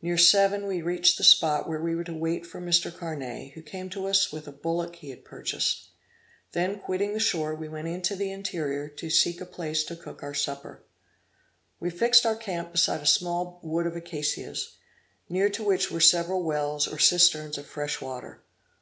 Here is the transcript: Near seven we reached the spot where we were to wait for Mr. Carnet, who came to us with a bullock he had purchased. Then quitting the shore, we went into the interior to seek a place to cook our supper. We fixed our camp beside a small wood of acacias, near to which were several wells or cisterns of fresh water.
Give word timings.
Near 0.00 0.16
seven 0.16 0.66
we 0.66 0.80
reached 0.80 1.18
the 1.18 1.24
spot 1.24 1.68
where 1.68 1.78
we 1.78 1.94
were 1.94 2.04
to 2.04 2.14
wait 2.14 2.46
for 2.46 2.58
Mr. 2.58 2.90
Carnet, 2.90 3.52
who 3.52 3.60
came 3.60 3.90
to 3.90 4.06
us 4.06 4.32
with 4.32 4.48
a 4.48 4.50
bullock 4.50 4.96
he 4.96 5.10
had 5.10 5.26
purchased. 5.26 5.90
Then 6.52 6.78
quitting 6.78 7.12
the 7.12 7.20
shore, 7.20 7.54
we 7.54 7.68
went 7.68 7.86
into 7.86 8.16
the 8.16 8.30
interior 8.32 8.88
to 8.88 9.10
seek 9.10 9.42
a 9.42 9.44
place 9.44 9.84
to 9.84 9.96
cook 9.96 10.22
our 10.22 10.32
supper. 10.32 10.84
We 11.80 11.90
fixed 11.90 12.24
our 12.24 12.34
camp 12.34 12.72
beside 12.72 13.02
a 13.02 13.06
small 13.06 13.60
wood 13.62 13.84
of 13.86 13.94
acacias, 13.94 14.78
near 15.28 15.50
to 15.50 15.62
which 15.62 15.90
were 15.90 16.00
several 16.00 16.42
wells 16.44 16.88
or 16.88 16.98
cisterns 16.98 17.58
of 17.58 17.66
fresh 17.66 18.00
water. 18.00 18.40